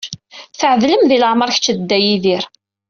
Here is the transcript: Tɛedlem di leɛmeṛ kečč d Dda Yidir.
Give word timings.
Tɛedlem 0.59 1.03
di 1.09 1.17
leɛmeṛ 1.21 1.49
kečč 1.53 1.65
d 1.73 1.77
Dda 1.79 1.97
Yidir. 1.99 2.43